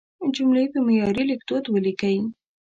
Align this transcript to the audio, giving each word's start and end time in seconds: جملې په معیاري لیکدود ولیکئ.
جملې 0.35 0.65
په 0.73 0.79
معیاري 0.87 1.23
لیکدود 1.31 1.63
ولیکئ. 1.69 2.17